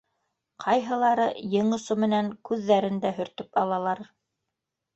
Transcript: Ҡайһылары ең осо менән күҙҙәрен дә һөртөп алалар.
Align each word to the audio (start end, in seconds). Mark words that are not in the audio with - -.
Ҡайһылары 0.63 1.27
ең 1.59 1.69
осо 1.77 1.99
менән 2.05 2.33
күҙҙәрен 2.51 2.99
дә 3.07 3.15
һөртөп 3.21 3.63
алалар. 3.65 4.05